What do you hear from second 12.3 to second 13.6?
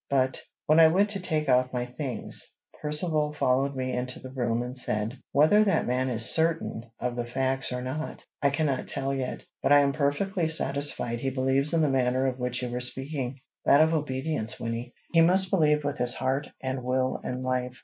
which you were speaking,